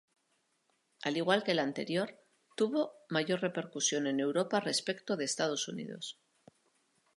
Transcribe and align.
Al 1.03 1.15
igual 1.15 1.43
que 1.43 1.51
el 1.51 1.59
anterior, 1.59 2.19
tuvo 2.57 2.95
mayor 3.09 3.41
repercusión 3.41 4.07
en 4.07 4.19
Europa 4.19 4.59
respecto 4.59 5.15
de 5.15 5.25
Estados 5.25 5.67
Unidos. 5.67 6.19